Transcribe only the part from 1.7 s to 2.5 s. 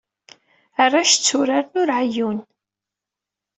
ur ɛeyyun.